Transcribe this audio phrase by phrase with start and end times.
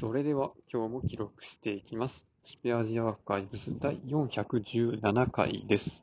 [0.00, 2.24] それでは今日も記録していきます。
[2.46, 6.00] スペアジアアーカイブス第417回です。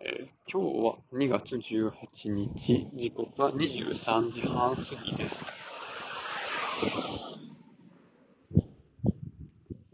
[0.00, 5.52] えー今日は2月18日、時刻は23時半過ぎです。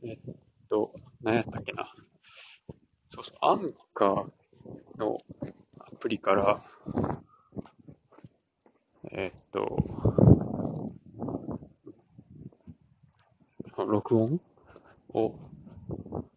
[0.04, 0.18] えっ
[0.68, 0.92] と、
[1.22, 1.90] 何やったっけな。
[3.14, 5.18] そうそう、アンカーの
[5.80, 6.62] アプリから、
[9.10, 10.43] えっと、
[13.86, 14.40] 録音？
[15.10, 15.34] を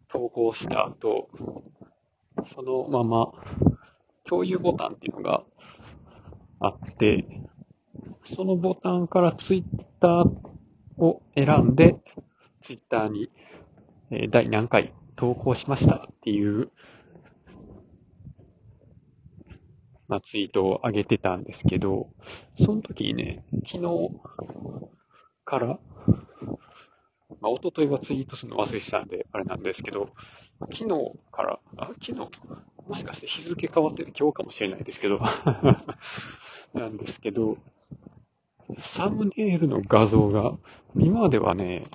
[0.10, 1.30] 投稿した後、
[2.46, 3.32] そのまま
[4.26, 5.44] 共有ボタンっていうのが
[6.60, 7.26] あって、
[8.26, 11.96] そのボタンからツイッターを選んで、
[12.62, 13.32] ツイッターに、
[14.30, 16.72] 第何回投稿しましたっていう、
[20.08, 22.10] まあ、ツイートを上げてたんですけど、
[22.64, 24.10] その時にね、昨日
[25.44, 25.80] から、
[27.42, 30.10] まあ、一昨日はツイートするの忘れてたんで、あれなんですけど、
[30.72, 30.88] 昨日
[31.32, 32.16] から、あ、昨日、
[32.88, 35.20] もしかして日付変わってる今日かもしれないですけど、
[36.74, 37.58] なんですけど、
[38.80, 40.58] サムネイルの画像が、
[40.96, 41.86] 今ではね、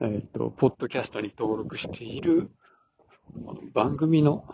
[0.00, 2.50] えっ、と、ポッドキャストに登録している
[3.72, 4.44] 番組の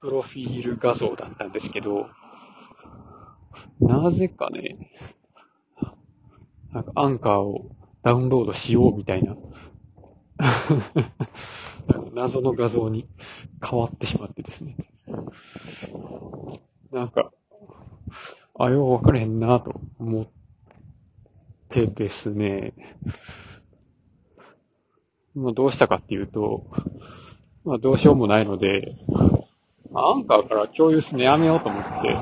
[0.00, 2.08] プロフィール画像だったんですけど、
[3.80, 4.92] なぜかね、
[6.76, 7.70] なんかアンカーを
[8.02, 9.34] ダウンロードしようみたいな、
[12.12, 13.08] 謎の画像に
[13.66, 14.76] 変わってしまってですね。
[16.92, 17.32] なんか、
[18.58, 20.26] あ、よう分かれへんなと思っ
[21.70, 22.74] てですね、
[25.34, 26.66] まあ、どうしたかっていうと、
[27.64, 28.98] まあ、どうしようもないので、
[29.90, 32.16] まあ、アンカーから共有するのやめようと思って、で、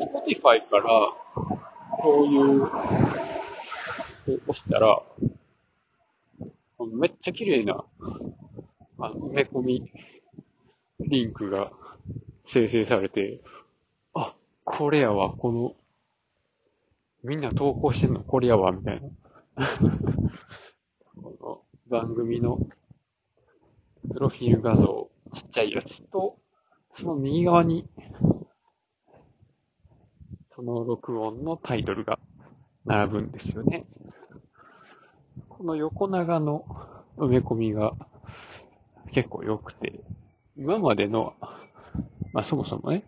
[0.00, 1.20] Spotify から
[2.02, 2.70] 共有を
[4.48, 5.02] 押したら、
[6.92, 7.84] めっちゃ綺麗な、
[8.98, 9.92] あの、埋め込み
[11.00, 11.70] リンクが
[12.46, 13.40] 生成されて、
[14.14, 15.74] あ、これやわ、この、
[17.22, 19.08] みんな投稿してんのこれやわ、みたいな。
[21.22, 22.58] この番組の
[24.10, 26.38] プロフィール画像、ちっちゃいやつと、
[26.94, 27.86] その右側に、
[30.60, 32.18] その録音のタイトルが
[32.84, 33.86] 並ぶんですよね。
[35.48, 36.66] この横長の
[37.16, 37.94] 埋め込みが
[39.10, 40.02] 結構良くて、
[40.58, 41.32] 今までの、
[42.34, 43.04] まあそもそもね、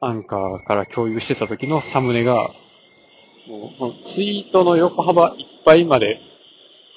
[0.00, 2.50] アンカーから共有してた時のサムネが、
[3.48, 3.70] も
[4.02, 6.18] うツイートの横幅いっぱいまで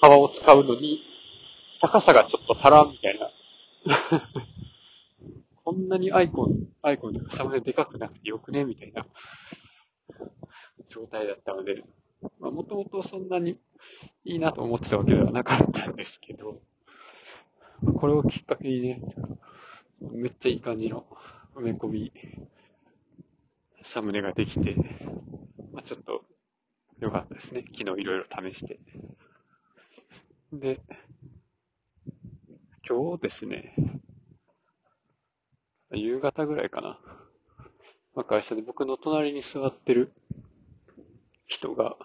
[0.02, 1.02] 幅を使うのに、
[1.82, 4.24] 高さがちょっと足らんみたいな。
[5.64, 9.06] こんなにアイコン、アイコンとかサムネでかくなくてよくねみたいな
[10.90, 11.84] 状態だったので、
[12.40, 13.60] まあもともとそんなに
[14.26, 16.62] いいなと思ってたわけではなかったんですけど、
[17.96, 19.02] これをきっかけにね、
[20.02, 21.06] めっちゃいい感じの
[21.56, 22.12] 埋め込み、
[23.84, 24.76] サムネができて、
[25.72, 26.26] まあ、ちょっと
[27.00, 27.64] 良かったですね。
[27.74, 28.80] 昨日いろいろ試して。
[30.52, 30.82] で、
[32.88, 33.76] 今日ですね、
[35.92, 37.00] 夕方ぐらいかな。
[38.16, 40.12] まあ、会社で僕の隣に座ってる
[41.50, 41.98] 人が、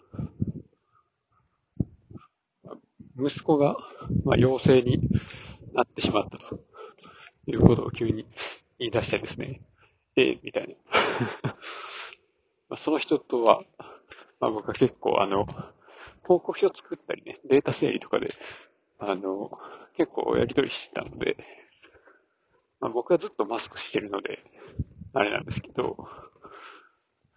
[3.16, 3.76] 息子が、
[4.24, 4.98] まあ、陽性に
[5.74, 6.60] なってしまったと
[7.46, 8.26] いうことを急に
[8.78, 9.60] 言い出してですね、
[10.16, 10.74] ええみたいな。
[12.70, 13.62] まあその人とは、
[14.40, 15.46] まあ、僕は結構あの、
[16.22, 18.30] 報告書作ったりね、データ整理とかで、
[18.98, 19.58] あの、
[19.96, 21.36] 結構やり取りしてたので、
[22.80, 24.42] まあ、僕はずっとマスクしてるので、
[25.12, 26.08] あれなんですけど、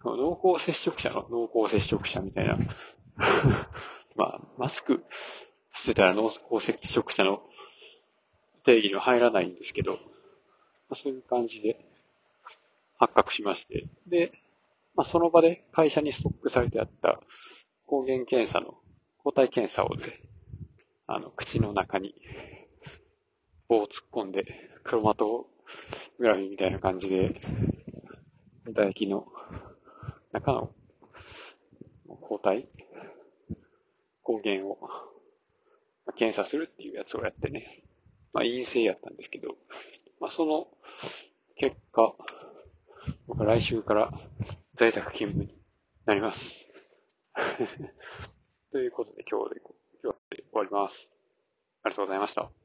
[0.04, 2.56] 濃厚接触者の濃厚接触者みたいな、
[4.16, 5.04] まあ、マスク
[5.74, 7.42] してたら濃厚接触者の
[8.64, 9.98] 定義には入らないんですけど、ま
[10.90, 11.84] あ、そういう感じで
[12.98, 14.32] 発覚しまして、で、
[14.94, 17.20] まあ、その場で会社にストックされてあった
[17.86, 18.78] 抗原検査の
[19.22, 20.04] 抗体検査をね、
[21.06, 22.14] あの、口の中に
[23.68, 24.44] 棒を突っ込んで、
[24.84, 25.48] クロマト
[26.18, 27.40] グラフィーみたいな感じで、
[28.66, 29.26] 唾液の
[30.32, 30.70] 中の
[32.22, 32.68] 抗体
[34.28, 34.78] 抗原を
[36.16, 37.82] 検査するっていうやつをやってね、
[38.34, 39.56] まあ陰性やったんですけど、
[40.20, 40.66] まあその
[41.56, 42.14] 結果、
[43.26, 44.12] 僕は来週から
[44.74, 45.58] 在宅勤務に
[46.04, 46.68] なります。
[48.70, 49.60] ということで今日で、
[50.02, 51.08] 今日で終わります。
[51.82, 52.57] ありがとうございました。